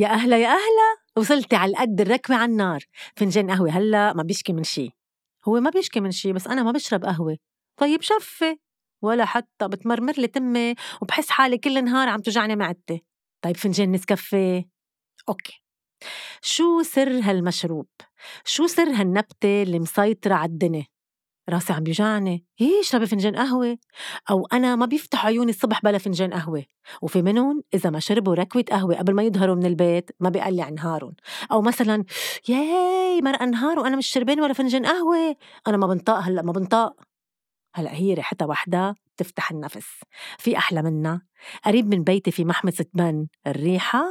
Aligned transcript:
يا 0.00 0.08
أهلا 0.08 0.38
يا 0.38 0.48
أهلا. 0.48 0.96
وصلتي 1.16 1.56
على 1.56 1.76
قد 1.76 2.00
الركبة 2.00 2.36
على 2.36 2.52
النار. 2.52 2.84
فنجان 3.16 3.50
قهوة 3.50 3.70
هلأ 3.70 4.12
ما 4.12 4.22
بيشكي 4.22 4.52
من 4.52 4.64
شي. 4.64 4.90
هو 5.48 5.60
ما 5.60 5.70
بيشكي 5.70 6.00
من 6.00 6.10
شي 6.10 6.32
بس 6.32 6.46
أنا 6.46 6.62
ما 6.62 6.72
بشرب 6.72 7.04
قهوة. 7.04 7.36
طيب 7.76 8.02
شفي. 8.02 8.56
ولا 9.02 9.24
حتى 9.24 9.68
بتمرمر 9.68 10.12
لي 10.12 10.26
تمي 10.26 10.74
وبحس 11.02 11.30
حالي 11.30 11.58
كل 11.58 11.84
نهار 11.84 12.08
عم 12.08 12.20
توجعني 12.20 12.56
معدتي 12.56 13.04
طيب 13.44 13.56
فنجان 13.56 13.92
نسكافيه. 13.92 14.68
أوكي. 15.28 15.62
شو 16.42 16.82
سر 16.82 17.20
هالمشروب؟ 17.20 17.88
شو 18.44 18.66
سر 18.66 18.90
هالنبتة 18.90 19.62
اللي 19.62 19.78
مسيطرة 19.78 20.34
على 20.34 20.50
الدنيا؟ 20.50 20.86
راسي 21.50 21.72
عم 21.72 21.82
بيوجعني. 21.82 22.44
إيه 22.60 22.80
اشربي 22.80 23.06
فنجان 23.06 23.36
قهوة. 23.36 23.78
أو 24.30 24.46
أنا 24.52 24.76
ما 24.76 24.86
بيفتح 24.86 25.26
عيوني 25.26 25.50
الصبح 25.50 25.82
بلا 25.82 25.98
فنجان 25.98 26.32
قهوة. 26.34 26.64
وفي 27.02 27.22
منهم 27.22 27.62
إذا 27.74 27.90
ما 27.90 28.00
شربوا 28.00 28.34
ركوة 28.34 28.64
قهوة 28.70 28.96
قبل 28.96 29.14
ما 29.14 29.22
يظهروا 29.22 29.54
من 29.54 29.66
البيت 29.66 30.10
ما 30.20 30.28
بيقلع 30.30 30.68
نهارهم. 30.68 31.14
أو 31.52 31.62
مثلا 31.62 32.04
ياي 32.48 33.20
مرق 33.22 33.42
نهار 33.42 33.78
وأنا 33.78 33.96
مش 33.96 34.06
شربان 34.06 34.40
ولا 34.40 34.52
فنجان 34.52 34.86
قهوة. 34.86 35.36
أنا 35.68 35.76
ما 35.76 35.86
بنطق 35.86 36.14
هلأ 36.18 36.42
ما 36.42 36.52
بنطق 36.52 36.96
هلأ 37.74 37.94
هي 37.94 38.14
ريحتها 38.14 38.46
وحدة 38.46 38.94
تفتح 39.16 39.50
النفس. 39.50 39.88
في 40.38 40.56
أحلى 40.56 40.82
منها. 40.82 41.22
قريب 41.64 41.94
من 41.94 42.04
بيتي 42.04 42.30
في 42.30 42.44
محمصة 42.44 42.86
بن. 42.94 43.26
الريحة 43.46 44.04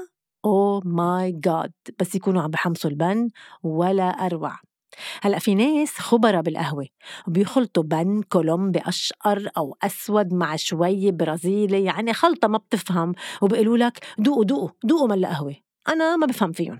أو 0.45 0.81
ماي 0.85 1.31
جاد 1.31 1.71
بس 1.99 2.15
يكونوا 2.15 2.41
عم 2.41 2.49
بحمصوا 2.51 2.89
البن 2.89 3.29
ولا 3.63 4.03
أروع. 4.09 4.68
هلأ 5.21 5.39
في 5.39 5.55
ناس 5.55 5.89
خبرة 5.89 6.41
بالقهوة 6.41 6.87
بيخلطوا 7.27 7.83
بن 7.83 8.21
كولومبي 8.21 8.79
أشقر 8.79 9.49
أو 9.57 9.77
أسود 9.83 10.33
مع 10.33 10.55
شوي 10.55 11.11
برازيلي 11.11 11.83
يعني 11.83 12.13
خلطة 12.13 12.47
ما 12.47 12.57
بتفهم. 12.57 13.13
وبيقولوا 13.41 13.77
لك 13.77 14.05
دوقوا 14.17 14.43
دوقوا 14.43 14.69
دوقوا 14.83 15.07
ملا 15.07 15.27
قهوة 15.27 15.55
أنا 15.89 16.17
ما 16.17 16.25
بفهم 16.27 16.51
فيهم. 16.51 16.79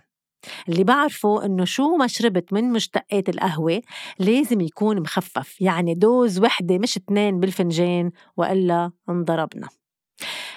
اللي 0.70 0.84
بعرفه 0.84 1.46
إنه 1.46 1.66
شو 1.66 1.96
ما 1.96 2.08
شربت 2.08 2.54
من 2.54 2.72
مشتقات 2.72 3.30
القهوة 3.30 3.82
لازم 4.20 4.62
يكون 4.62 5.00
مخفف 5.02 5.62
يعني 5.62 5.94
دوز 5.94 6.40
وحدة 6.40 6.78
مش 6.78 6.98
اتنين 6.98 7.40
بالفنجان 7.40 8.12
وإلا 8.38 8.92
انضربنا. 9.10 9.68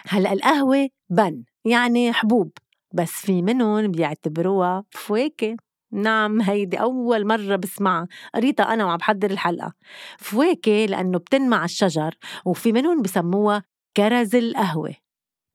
هلأ 0.07 0.33
القهوة 0.33 0.89
بن 1.11 1.45
يعني 1.65 2.13
حبوب 2.13 2.53
بس 2.95 3.11
في 3.11 3.43
منهم 3.43 3.91
بيعتبروها 3.91 4.85
فواكه. 4.91 5.57
نعم 5.93 6.41
هيدي 6.41 6.77
أول 6.77 7.27
مرة 7.27 7.57
بسمعها. 7.57 8.09
قريتها 8.35 8.73
أنا 8.73 8.85
وعم 8.85 8.97
بحضر 8.97 9.31
الحلقة. 9.31 9.73
فواكه 10.19 10.87
لأنه 10.87 11.19
بتنمع 11.19 11.65
الشجر 11.65 12.15
وفي 12.45 12.73
منهم 12.73 13.03
بسموها 13.03 13.63
كرز 13.97 14.35
القهوة. 14.35 14.95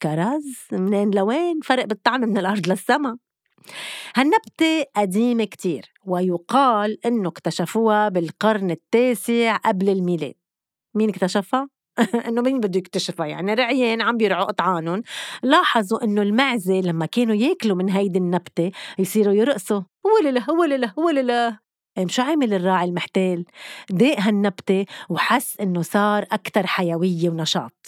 كرز؟ 0.01 0.67
منين؟ 0.71 1.11
لوين؟ 1.11 1.59
فرق 1.63 1.85
بالطعم 1.85 2.21
من 2.21 2.37
الأرض 2.37 2.67
للسما. 2.69 3.17
هالنبتة 4.15 4.85
قديمة 4.95 5.43
كتير 5.43 5.93
ويقال 6.05 7.05
إنه 7.05 7.29
اكتشفوها 7.29 8.09
بالقرن 8.09 8.71
التاسع 8.71 9.55
قبل 9.55 9.89
الميلاد. 9.89 10.33
مين 10.95 11.09
اكتشفها؟ 11.09 11.69
انه 12.27 12.41
مين 12.41 12.59
بده 12.59 12.79
يكتشفها؟ 12.79 13.25
يعني 13.25 13.53
رعيان 13.53 14.01
عم 14.01 14.17
بيرعوا 14.17 14.45
قطعانهم. 14.45 15.03
لاحظوا 15.43 16.03
إنه 16.03 16.21
المعزة 16.21 16.73
لما 16.81 17.05
كانوا 17.05 17.35
يأكلوا 17.35 17.75
من 17.77 17.89
هيدي 17.89 18.19
النبتة 18.19 18.71
يصيروا 18.99 19.33
يرقصوا. 19.33 19.81
ولله 20.05 20.51
ولله 20.51 20.93
ولله 20.97 21.59
شو 22.07 22.21
عمل 22.21 22.53
الراعي 22.53 22.85
المحتال؟ 22.89 23.45
داق 23.89 24.19
هالنبتة 24.19 24.85
وحس 25.09 25.59
إنه 25.59 25.81
صار 25.81 26.25
أكتر 26.31 26.67
حيوية 26.67 27.29
ونشاط. 27.29 27.87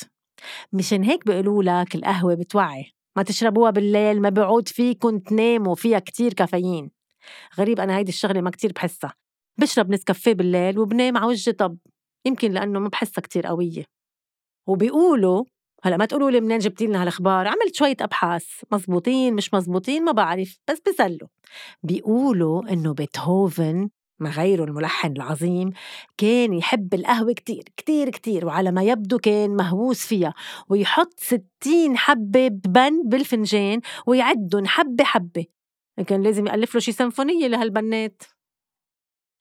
مشان 0.73 1.03
هيك 1.03 1.25
بيقولوا 1.27 1.63
لك 1.63 1.95
القهوة 1.95 2.35
بتوعي. 2.35 2.91
ما 3.17 3.23
تشربوها 3.23 3.71
بالليل 3.71 4.21
ما 4.21 4.29
بيعود 4.29 4.67
فيكن 4.67 5.23
تناموا 5.23 5.75
فيها 5.75 5.99
كتير 5.99 6.33
كافيين. 6.33 6.91
غريب 7.59 7.79
أنا 7.79 7.97
هيدي 7.97 8.09
الشغلة 8.09 8.41
ما 8.41 8.49
كتير 8.49 8.71
بحسها. 8.71 9.13
بشرب 9.59 9.89
نسكافيه 9.91 10.33
بالليل 10.33 10.79
وبنام 10.79 11.17
على 11.17 11.27
وجهي 11.27 11.53
طب. 11.53 11.77
يمكن 12.25 12.51
لأنه 12.51 12.79
ما 12.79 12.89
بحسها 12.89 13.22
كتير 13.22 13.47
قوية. 13.47 13.98
وبيقولوا 14.69 15.44
هلأ 15.84 15.97
ما 15.97 16.06
تقولوا 16.06 16.31
لي 16.31 16.41
منين 16.41 16.59
جبتي 16.59 16.88
لنا 16.88 17.02
هالأخبار؟ 17.02 17.47
عملت 17.47 17.75
شوية 17.75 17.97
أبحاث 18.02 18.46
مزبوطين 18.72 19.34
مش 19.34 19.53
مزبوطين 19.53 20.06
ما 20.06 20.12
بعرف 20.12 20.59
بس 20.69 20.81
بسلوا 20.88 21.28
بيقولوا 21.84 22.74
إنه 22.74 22.94
بيتهوفن 22.94 23.90
ما 24.19 24.29
غيره 24.29 24.63
الملحن 24.63 25.12
العظيم 25.12 25.72
كان 26.18 26.53
يحب 26.53 26.94
القهوة 26.94 27.34
كتير 27.34 27.63
كتير 27.78 28.09
كتير 28.09 28.46
وعلى 28.46 28.72
ما 28.72 28.84
يبدو 28.84 29.18
كان 29.18 29.56
مهووس 29.56 30.06
فيها 30.06 30.34
ويحط 30.69 31.19
ستين 31.19 31.97
حبة 31.97 32.47
بن 32.47 33.09
بالفنجان 33.09 33.81
ويعدهم 34.08 34.66
حبة 34.66 35.03
حبة. 35.03 35.46
كان 36.08 36.24
لازم 36.24 36.47
يألف 36.47 36.75
له 36.75 36.79
شي 36.79 36.91
سيمفونية 36.91 37.47
لهالبنات. 37.47 38.24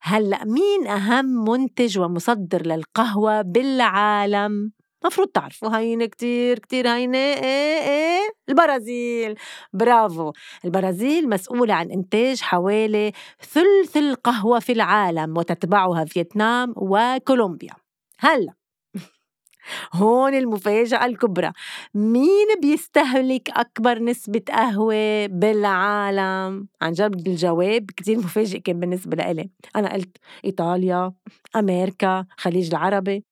هلأ 0.02 0.44
مين 0.44 0.86
أهم 0.86 1.44
منتج 1.48 1.98
ومصدر 1.98 2.66
للقهوة 2.66 3.42
بالعالم؟ 3.42 4.72
مفروض 5.08 5.28
تعرفوا 5.28 5.78
هينة 5.78 6.06
كتير 6.06 6.58
كتير 6.58 6.88
هينة. 6.88 7.18
إيه 7.18 7.78
إيه؟ 7.88 8.20
البرازيل. 8.48 9.34
برافو. 9.72 10.32
البرازيل 10.64 11.28
مسؤولة 11.28 11.74
عن 11.74 11.90
إنتاج 11.90 12.40
حوالي 12.40 13.12
ثلث 13.42 13.96
القهوة 13.96 14.58
في 14.58 14.72
العالم 14.72 15.38
وتتبعها 15.38 16.04
فيتنام 16.04 16.74
وكولومبيا. 16.76 17.74
هلأ 18.20 18.52
هون 19.94 20.34
المفاجأة 20.34 21.06
الكبرى. 21.06 21.52
مين 21.94 22.46
بيستهلك 22.62 23.50
أكبر 23.50 23.98
نسبة 23.98 24.42
قهوة 24.48 25.26
بالعالم؟ 25.26 26.68
عن 26.82 26.92
جد 26.92 27.28
الجواب 27.28 27.90
كتير 27.96 28.18
مفاجئ 28.18 28.60
كان 28.60 28.80
بالنسبة 28.80 29.16
لإلي. 29.16 29.50
أنا 29.76 29.92
قلت 29.94 30.16
إيطاليا 30.44 31.12
أمريكا 31.56 32.26
خليج 32.38 32.68
العربي. 32.74 33.24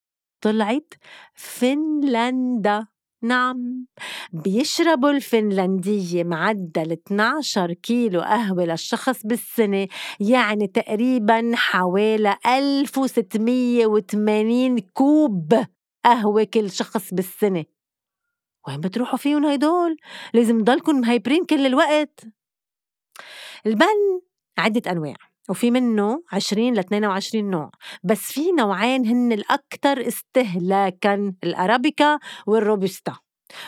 طلعت 0.47 0.95
فنلندا. 1.35 2.87
نعم 3.23 3.87
بيشربوا 4.33 5.11
الفنلندية 5.11 6.25
معدل 6.25 6.93
12 6.93 7.73
كيلو 7.73 8.21
قهوة 8.21 8.65
للشخص 8.65 9.27
بالسنة 9.27 9.89
يعني 10.21 10.67
تقريبا 10.67 11.53
حوالي 11.55 12.37
1680 12.47 14.79
كوب 14.79 15.55
قهوة 16.05 16.45
كل 16.45 16.71
شخص 16.71 17.15
بالسنة. 17.15 17.65
وين 18.69 18.81
بتروحوا 18.81 19.19
فيهم 19.19 19.47
هيدول؟ 19.47 19.97
لازم 20.35 20.61
تضلكم 20.61 21.01
مهيبرين 21.01 21.45
كل 21.45 21.67
الوقت. 21.67 22.25
البن 23.67 24.21
عدة 24.59 24.93
أنواع. 24.93 25.17
وفي 25.49 25.71
منه 25.71 26.23
20 26.33 26.75
ل 26.75 26.79
22 26.79 27.51
نوع. 27.51 27.71
بس 28.05 28.33
في 28.33 28.53
نوعين 28.53 29.07
هن 29.07 29.33
الأكثر 29.33 30.09
استهلاكا 30.09 31.35
الأرابيكا 31.45 32.19
والروبستا. 32.47 33.17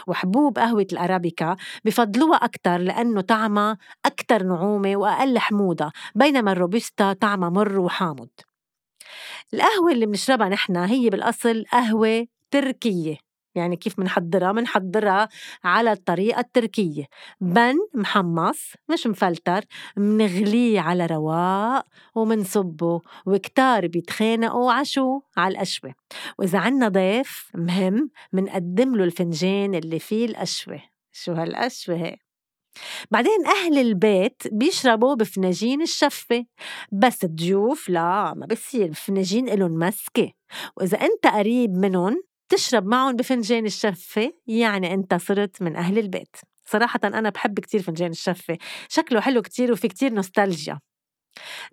وحبوب 0.06 0.58
قهوة 0.58 0.86
الأرابيكا 0.92 1.56
بفضلوها 1.84 2.36
أكتر 2.36 2.76
لأنه 2.76 3.20
طعمها 3.20 3.78
أكتر 4.04 4.42
نعومة 4.42 4.96
وأقل 4.96 5.38
حموضة 5.38 5.92
بينما 6.14 6.52
الروبستا 6.52 7.12
طعمها 7.12 7.48
مر 7.48 7.80
وحامض. 7.80 8.28
القهوة 9.54 9.92
اللي 9.92 10.06
بنشربها 10.06 10.48
نحن 10.48 10.76
هي 10.76 11.10
بالأصل 11.10 11.64
قهوة 11.72 12.26
تركية. 12.50 13.27
يعني 13.58 13.76
كيف 13.76 13.98
منحضرها؟ 13.98 14.52
منحضرها 14.52 15.28
على 15.64 15.92
الطريقة 15.92 16.40
التركية. 16.40 17.04
بن 17.40 17.74
محمص 17.94 18.72
مش 18.90 19.06
مفلتر 19.06 19.64
منغليه 19.96 20.80
على 20.80 21.06
رواق 21.06 21.86
ومنصبه 22.14 23.00
وكتار 23.26 23.86
بيتخانقوا 23.86 24.72
عشو 24.72 25.20
على 25.36 25.54
القشوة 25.54 25.94
وإذا 26.38 26.58
عنا 26.58 26.88
ضيف 26.88 27.50
مهم 27.54 28.10
منقدم 28.32 28.96
له 28.96 29.04
الفنجان 29.04 29.74
اللي 29.74 29.98
فيه 29.98 30.26
القشوة 30.26 30.80
شو 31.12 31.32
هالقشوة 31.32 31.96
هيك؟ 31.96 32.28
بعدين 33.10 33.46
أهل 33.46 33.78
البيت 33.78 34.42
بيشربوا 34.52 35.14
بفناجين 35.14 35.82
الشفة. 35.82 36.44
بس 36.92 37.24
الضيوف 37.24 37.88
لا 37.88 38.34
ما 38.36 38.46
بصير 38.46 38.88
بفناجين 38.88 39.48
إلهم 39.48 39.72
مسكة. 39.78 40.32
وإذا 40.76 40.98
أنت 40.98 41.26
قريب 41.26 41.70
منهم 41.76 42.22
تشرب 42.48 42.86
معهم 42.86 43.16
بفنجان 43.16 43.66
الشفة 43.66 44.32
يعني 44.46 44.94
أنت 44.94 45.14
صرت 45.14 45.62
من 45.62 45.76
أهل 45.76 45.98
البيت. 45.98 46.36
صراحة 46.64 47.00
أنا 47.04 47.30
بحب 47.30 47.60
كتير 47.60 47.82
فنجان 47.82 48.10
الشفة. 48.10 48.58
شكله 48.88 49.20
حلو 49.20 49.42
كتير 49.42 49.72
وفي 49.72 49.88
كتير 49.88 50.12
نوستالجيا. 50.12 50.78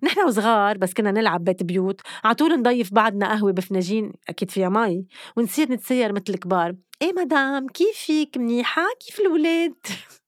نحن 0.02 0.20
وصغار 0.20 0.78
بس 0.78 0.92
كنا 0.94 1.10
نلعب 1.10 1.44
بيت 1.44 1.62
بيوت. 1.62 2.00
عطول 2.24 2.58
نضيف 2.60 2.94
بعضنا 2.94 3.28
قهوة 3.28 3.52
بفناجين 3.52 4.12
أكيد 4.28 4.50
فيها 4.50 4.68
مي 4.68 5.06
ونصير 5.36 5.72
نتسير 5.72 6.12
مثل 6.12 6.24
الكبار. 6.28 6.74
إيه 7.02 7.12
مدام 7.12 7.66
كيفك 7.68 8.38
منيحة؟ 8.38 8.82
كيف 9.06 9.20
الولاد؟ 9.20 9.74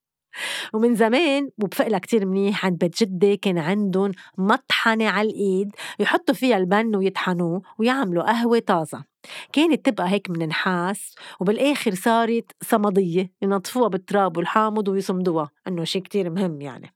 ومن 0.75 0.95
زمان 0.95 1.51
وبفقلها 1.63 1.99
كتير 1.99 2.27
منيح 2.27 2.67
عند 2.67 2.79
بيت 2.79 3.03
جدي 3.03 3.37
كان 3.37 3.59
عندهم 3.59 4.13
مطحنة 4.39 5.09
على 5.09 5.29
الإيد 5.31 5.73
يحطوا 6.01 6.35
فيها 6.35 6.57
البن 6.57 6.97
ويطحنوه 6.97 7.63
ويعملوا 7.79 8.23
قهوة 8.23 8.59
طازة. 8.59 9.05
كانت 9.53 9.87
تبقى 9.87 10.09
هيك 10.11 10.31
من 10.31 10.49
نحاس 10.49 11.15
وبالآخر 11.41 11.95
صارت 11.95 12.53
صمدية 12.63 13.33
ينظفوها 13.43 13.89
بالتراب 13.89 14.37
والحامض 14.37 14.89
ويصمدوها 14.89 15.51
إنه 15.69 15.85
شي 15.85 16.01
كتير 16.01 16.31
مهم 16.31 16.61
يعني. 16.61 16.95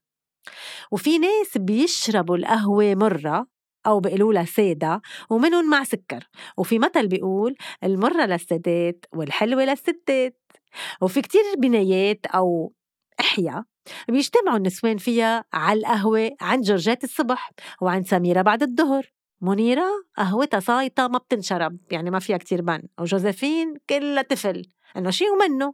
وفي 0.91 1.17
ناس 1.17 1.57
بيشربوا 1.57 2.37
القهوة 2.37 2.95
مرة 2.95 3.47
أو 3.87 3.99
بيقولوا 3.99 4.33
لها 4.33 4.45
سادة 4.45 5.01
ومنهم 5.29 5.69
مع 5.69 5.83
سكر. 5.83 6.29
وفي 6.57 6.79
مثل 6.79 7.07
بيقول 7.07 7.55
المرة 7.83 8.25
للسادات 8.25 9.05
والحلوة 9.15 9.65
للستات. 9.65 10.39
وفي 11.01 11.21
كتير 11.21 11.41
بنايات 11.57 12.25
أو 12.25 12.73
إحياء 13.23 13.63
بيجتمعوا 14.09 14.57
النسوان 14.57 14.97
فيها 14.97 15.43
على 15.53 15.79
القهوة 15.79 16.31
عند 16.41 16.63
جورجات 16.63 17.03
الصبح 17.03 17.51
وعند 17.81 18.07
سميرة 18.07 18.41
بعد 18.41 18.63
الظهر. 18.63 19.13
منيرة 19.41 19.85
قهوتها 20.17 20.59
صايطة 20.59 21.07
ما 21.07 21.17
بتنشرب 21.17 21.77
يعني 21.91 22.11
ما 22.11 22.19
فيها 22.19 22.37
كتير 22.37 22.61
بن. 22.61 22.81
وجوزيفين 22.99 23.73
كلها 23.89 24.21
تفل 24.21 24.65
إنه 24.97 25.09
شي 25.09 25.25
ومنه. 25.29 25.73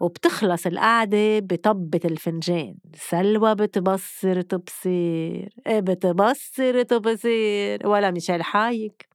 وبتخلص 0.00 0.66
القعدة 0.66 1.38
بطبة 1.38 2.00
الفنجان. 2.04 2.74
سلوى 2.94 3.54
بتبصر 3.54 4.40
تبصير. 4.40 5.48
إيه 5.66 5.80
بتبصر 5.80 6.82
تبصير. 6.82 7.86
ولا 7.88 8.10
ميشيل 8.10 8.42
حايك. 8.42 9.07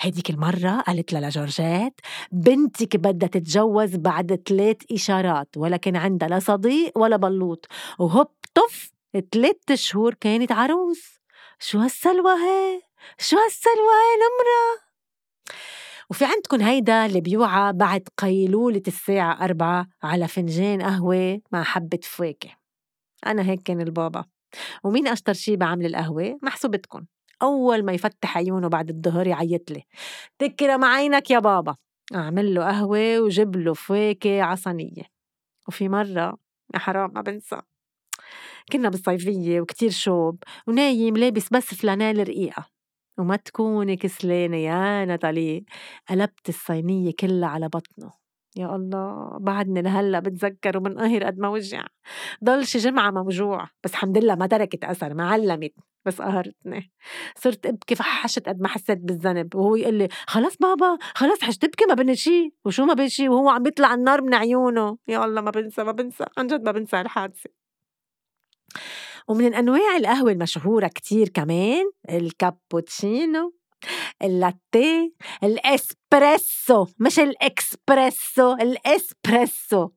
هيديك 0.00 0.30
المرة 0.30 0.80
قالت 0.80 1.12
لها 1.12 1.30
لجورجات 1.30 2.00
بنتك 2.32 2.96
بدها 2.96 3.28
تتجوز 3.28 3.96
بعد 3.96 4.42
ثلاث 4.48 4.76
إشارات 4.92 5.48
ولا 5.56 5.76
كان 5.76 5.96
عندها 5.96 6.28
لا 6.28 6.38
صديق 6.38 6.98
ولا 6.98 7.16
بلوط. 7.16 7.66
وهوب 7.98 8.28
طف 8.54 8.90
ثلاث 9.32 9.72
شهور 9.74 10.14
كانت 10.14 10.52
عروس. 10.52 11.20
شو 11.58 11.78
هالسلوى 11.78 12.32
هي؟ 12.32 12.82
شو 13.18 13.36
هالسلوى 13.36 13.76
هي 13.76 14.16
نمرة 14.16 14.86
وفي 16.10 16.24
عندكم 16.24 16.60
هيدا 16.60 17.06
اللي 17.06 17.20
بيوعى 17.20 17.72
بعد 17.72 18.08
قيلولة 18.18 18.82
الساعة 18.86 19.44
أربعة 19.44 19.86
على 20.02 20.28
فنجان 20.28 20.82
قهوة 20.82 21.40
مع 21.52 21.62
حبة 21.62 21.98
فواكه. 22.02 22.50
أنا 23.26 23.42
هيك 23.42 23.62
كان 23.62 23.80
البابا. 23.80 24.24
ومين 24.84 25.08
أشطر 25.08 25.32
شي 25.32 25.56
بعمل 25.56 25.86
القهوة؟ 25.86 26.38
محسوبتكم 26.42 27.04
أول 27.42 27.84
ما 27.84 27.92
يفتح 27.92 28.36
عيونه 28.38 28.68
بعد 28.68 28.90
الظهر 28.90 29.26
يعيط 29.26 29.70
لي 29.70 29.82
تكرم 30.38 30.84
عينك 30.84 31.30
يا 31.30 31.38
بابا. 31.38 31.76
أعمل 32.14 32.54
له 32.54 32.64
قهوة 32.64 33.20
وجيب 33.20 33.56
له 33.56 33.74
فواكه 33.74 34.42
عصنية. 34.42 35.02
وفي 35.68 35.88
مرة 35.88 36.38
يا 36.74 36.78
حرام 36.78 37.12
ما 37.14 37.20
بنسى 37.22 37.60
كنا 38.72 38.88
بالصيفية 38.88 39.60
وكتير 39.60 39.90
شوب 39.90 40.42
ونايم 40.68 41.16
لابس 41.16 41.48
بس 41.52 41.74
فلانيل 41.74 42.28
رقيقة. 42.28 42.66
وما 43.18 43.36
تكوني 43.36 43.96
كسلانة 43.96 44.56
يا 44.56 45.04
نتالي 45.04 45.64
قلبت 46.10 46.48
الصينية 46.48 47.12
كلها 47.20 47.48
على 47.48 47.68
بطنه. 47.68 48.25
يا 48.56 48.76
الله 48.76 49.38
بعدني 49.40 49.82
لهلا 49.82 50.20
بتذكر 50.20 50.76
وبنقهر 50.76 51.24
قد 51.24 51.38
ما 51.38 51.48
وجع. 51.48 51.86
ضل 52.44 52.66
شي 52.66 52.78
جمعة 52.78 53.10
موجوع 53.10 53.68
بس 53.84 53.90
الحمد 53.90 54.18
لله 54.18 54.34
ما 54.34 54.46
تركت 54.46 54.84
أثر 54.84 55.14
ما 55.14 55.30
علمت 55.30 55.72
بس 56.04 56.22
قهرتني. 56.22 56.92
صرت 57.36 57.66
أبكي 57.66 57.94
فحشت 57.94 58.48
قد 58.48 58.60
ما 58.60 58.68
حسيت 58.68 58.98
بالذنب. 58.98 59.54
وهو 59.54 59.76
يقول 59.76 59.94
لي 59.94 60.08
خلاص 60.26 60.56
بابا 60.56 60.98
خلاص 61.14 61.42
حش 61.42 61.58
تبكي 61.58 61.84
ما 61.88 61.94
بني 61.94 62.16
شي 62.16 62.54
وشو 62.64 62.84
ما 62.84 62.94
بني 62.94 63.08
شي 63.08 63.28
وهو 63.28 63.48
عم 63.48 63.62
بيطلع 63.62 63.94
النار 63.94 64.22
من 64.22 64.34
عيونه. 64.34 64.98
يا 65.08 65.24
الله 65.24 65.40
ما 65.40 65.50
بنسى 65.50 65.84
ما 65.84 65.92
بنسى 65.92 66.24
عن 66.38 66.46
جد 66.46 66.64
ما 66.64 66.72
بنسى 66.72 67.00
الحادثة. 67.00 67.50
ومن 69.28 69.54
أنواع 69.54 69.96
القهوة 69.96 70.32
المشهورة 70.32 70.86
كتير 70.86 71.28
كمان 71.28 71.84
الكابوتشينو 72.10 73.55
اللاتيه 74.22 75.12
الإسبريسو 75.44 76.86
مش 76.98 77.18
الإكسبريسو 77.18 78.52
الإسبريسو. 78.52 79.88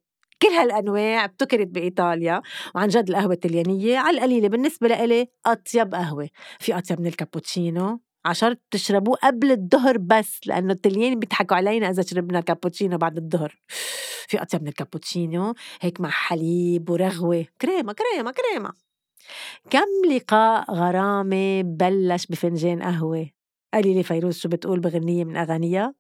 كل 0.42 0.48
هالأنواع 0.48 1.26
ابتكرت 1.26 1.68
بإيطاليا 1.68 2.42
وعن 2.76 2.88
جد 2.88 3.10
القهوة 3.10 3.34
الطليانيه 3.34 3.98
على 3.98 4.18
القليلة 4.18 4.48
بالنسبة 4.48 4.88
لإلي 4.88 5.28
أطيب 5.46 5.96
قهوة. 5.96 6.30
في 6.60 6.78
أطيب 6.78 7.02
من 7.02 7.08
الكابوتشينو. 7.08 8.02
عشرط 8.26 8.60
تشربوه 8.72 9.18
قبل 9.24 9.52
الظهر 9.52 9.98
بس 9.98 10.40
لأنه 10.46 10.74
الطليان 10.74 11.20
بيضحكوا 11.20 11.58
علينا 11.58 11.90
إذا 11.90 12.04
شربنا 12.04 12.42
كابوتشينو 12.42 12.98
بعد 12.98 13.18
الظهر. 13.18 13.56
في 14.28 14.42
أطيب 14.42 14.62
من 14.62 14.68
الكابوتشينو 14.68 15.54
هيك 15.82 16.02
مع 16.02 16.10
حليب 16.10 16.90
ورغوة. 16.90 17.46
كريمة 17.62 17.94
كريمة 17.94 18.32
كريمة. 18.32 18.74
كم 19.70 20.12
لقاء 20.12 20.72
غرامة 20.72 21.62
بلش 21.62 22.26
بفنجان 22.26 22.84
قهوة؟ 22.84 23.30
قالي 23.74 23.94
لي 23.94 24.04
فيروز 24.04 24.38
شو 24.38 24.50
بتقول 24.50 24.80
بغنية 24.80 25.24
من 25.24 25.38
أغانيها؟ 25.38 25.94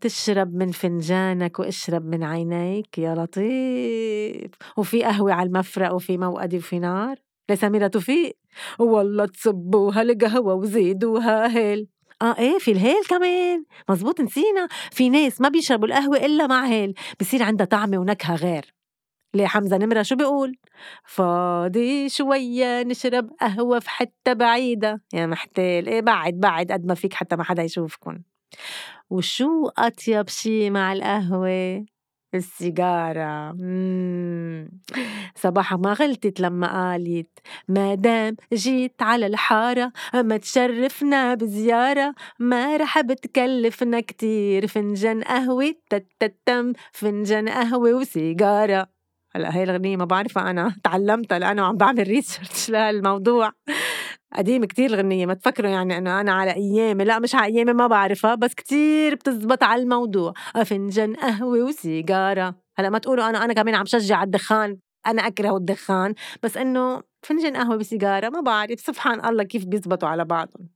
تشرب 0.00 0.54
من 0.54 0.70
فنجانك 0.70 1.58
واشرب 1.58 2.04
من 2.04 2.22
عينيك 2.24 2.98
يا 2.98 3.14
لطيف. 3.14 4.50
وفي 4.76 5.02
قهوة 5.02 5.32
على 5.32 5.46
المفرق 5.46 5.94
وفي 5.94 6.18
موقدي 6.18 6.56
وفي 6.56 6.78
نار. 6.78 7.16
لسميرة 7.50 7.86
توفيق. 7.86 8.36
والله 8.78 9.26
تصبوها 9.26 10.02
القهوة 10.02 10.54
وزيدوها 10.54 11.56
هيل. 11.56 11.88
آه 12.22 12.38
إيه 12.38 12.58
في 12.58 12.70
الهيل 12.70 13.04
كمان. 13.08 13.64
مزبوط 13.88 14.20
نسينا. 14.20 14.68
في 14.92 15.08
ناس 15.08 15.40
ما 15.40 15.48
بيشربوا 15.48 15.88
القهوة 15.88 16.16
إلا 16.16 16.46
مع 16.46 16.66
هيل. 16.66 16.94
بصير 17.20 17.42
عندها 17.42 17.66
طعمة 17.66 17.98
ونكهة 17.98 18.34
غير. 18.36 18.79
ليه 19.34 19.46
حمزة 19.46 19.76
نمرة 19.76 20.02
شو 20.02 20.16
بيقول؟ 20.16 20.56
فاضي 21.04 22.08
شوية 22.08 22.82
نشرب 22.82 23.30
قهوة 23.40 23.78
في 23.78 23.90
حتة 23.90 24.32
بعيدة. 24.32 25.02
يا 25.14 25.26
محتال 25.26 25.88
إيه 25.88 26.00
بعد 26.00 26.34
بعد 26.34 26.72
قد 26.72 26.86
ما 26.86 26.94
فيك 26.94 27.14
حتى 27.14 27.36
ما 27.36 27.44
حدا 27.44 27.62
يشوفكن. 27.62 28.22
وشو 29.10 29.68
أطيب 29.78 30.28
شي 30.28 30.70
مع 30.70 30.92
القهوة؟ 30.92 31.84
السيجارة. 32.34 33.56
صباحا 35.34 35.76
ما 35.76 35.92
غلطت 35.92 36.40
لما 36.40 36.90
قالت 36.90 37.38
ما 37.68 37.94
دام 37.94 38.36
جيت 38.52 39.02
على 39.02 39.26
الحارة 39.26 39.92
ما 40.14 40.36
تشرفنا 40.36 41.34
بزيارة 41.34 42.14
ما 42.38 42.76
رح 42.76 43.00
بتكلفنا 43.00 44.00
كتير. 44.00 44.66
فنجان 44.66 45.22
قهوة 45.22 45.74
تتتم 45.90 46.72
فنجان 46.92 47.48
قهوة 47.48 47.92
وسيجارة. 47.92 48.99
هلأ 49.32 49.56
هاي 49.56 49.62
الغنية 49.62 49.96
ما 49.96 50.04
بعرفها 50.04 50.50
أنا. 50.50 50.74
تعلمتها 50.84 51.38
لأنه 51.38 51.62
عم 51.62 51.76
بعمل 51.76 52.08
ريسيرش 52.08 52.68
لهالموضوع. 52.70 53.52
قديم 54.36 54.64
كتير 54.64 54.90
الغنية 54.90 55.26
ما 55.26 55.34
تفكروا 55.34 55.70
يعني 55.70 55.98
إنه 55.98 56.20
أنا 56.20 56.32
على 56.32 56.54
أيامي. 56.54 57.04
لأ 57.04 57.18
مش 57.18 57.34
على 57.34 57.54
أيامي 57.54 57.72
ما 57.72 57.86
بعرفها 57.86 58.34
بس 58.34 58.54
كتير 58.54 59.14
بتزبط 59.14 59.62
على 59.62 59.82
الموضوع. 59.82 60.32
فنجان 60.64 61.14
قهوة 61.16 61.58
وسيجارة. 61.64 62.54
هلأ 62.78 62.90
ما 62.90 62.98
تقولوا 62.98 63.28
أنا 63.28 63.44
أنا 63.44 63.52
كمان 63.52 63.74
عم 63.74 63.84
شجع 63.84 64.16
على 64.16 64.26
الدخان. 64.26 64.78
أنا 65.06 65.26
اكره 65.26 65.56
الدخان. 65.56 66.14
بس 66.42 66.56
إنه 66.56 67.02
فنجان 67.22 67.56
قهوة 67.56 67.76
بسيجارة 67.76 68.28
ما 68.28 68.40
بعرف. 68.40 68.80
سبحان 68.80 69.24
الله 69.24 69.44
كيف 69.44 69.64
بيزبطوا 69.64 70.08
على 70.08 70.24
بعضهم. 70.24 70.68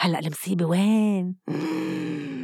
هلأ 0.00 0.18
المصيبة 0.18 0.64
وين؟ 0.64 1.36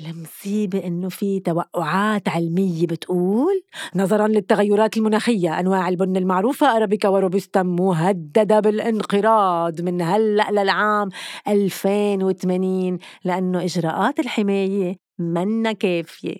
المصيبة 0.00 0.86
إنه 0.86 1.08
في 1.08 1.40
توقعات 1.40 2.28
علمية 2.28 2.86
بتقول 2.86 3.62
نظرا 3.94 4.28
للتغيرات 4.28 4.96
المناخية 4.96 5.60
أنواع 5.60 5.88
البن 5.88 6.16
المعروفة 6.16 6.76
أرابيكا 6.76 7.08
وروبوستا 7.08 7.62
مهددة 7.62 8.60
بالانقراض 8.60 9.80
من 9.80 10.02
هلأ 10.02 10.50
للعام 10.50 11.08
2080 11.48 12.98
لأنه 13.24 13.64
إجراءات 13.64 14.20
الحماية 14.20 14.96
منا 15.18 15.72
كافية. 15.72 16.36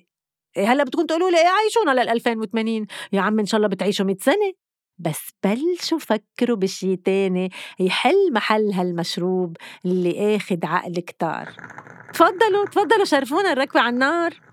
إيه 0.57 0.73
هلأ 0.73 0.85
بتكون 0.85 1.07
تقولوا 1.07 1.31
لي 1.31 1.37
عايشونا 1.37 2.01
لل 2.03 2.09
2080 2.09 2.87
يا 3.13 3.21
عم 3.21 3.39
إن 3.39 3.47
شاء 3.47 3.59
الله 3.59 3.69
بتعيشوا 3.69 4.07
100 4.07 4.17
سنة. 4.21 4.62
بس 4.99 5.31
بلشوا 5.45 5.99
فكروا 5.99 6.57
بشي 6.57 6.97
تاني؟ 6.97 7.51
يحل 7.81 8.33
محل 8.33 8.73
هالمشروب 8.73 9.57
اللي 9.85 10.37
آخد 10.37 10.65
عقل 10.65 10.95
كتار. 10.95 11.53
تفضلوا 12.13 12.67
تفضلوا 12.67 13.05
شرفونا 13.05 13.53
الركبة 13.53 13.81
على 13.81 13.95
النار. 13.95 14.52